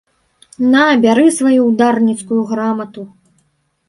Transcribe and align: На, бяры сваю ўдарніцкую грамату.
На, 0.71 0.85
бяры 1.03 1.25
сваю 1.39 1.61
ўдарніцкую 1.65 2.39
грамату. 2.53 3.05